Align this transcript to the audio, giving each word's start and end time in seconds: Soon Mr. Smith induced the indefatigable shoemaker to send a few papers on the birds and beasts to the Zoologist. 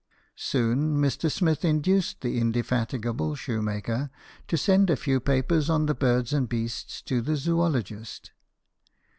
Soon 0.35 0.97
Mr. 0.97 1.29
Smith 1.31 1.63
induced 1.63 2.21
the 2.21 2.39
indefatigable 2.39 3.35
shoemaker 3.35 4.09
to 4.47 4.57
send 4.57 4.89
a 4.89 4.95
few 4.95 5.19
papers 5.19 5.69
on 5.69 5.85
the 5.85 5.93
birds 5.93 6.33
and 6.33 6.49
beasts 6.49 7.03
to 7.03 7.21
the 7.21 7.35
Zoologist. 7.35 8.31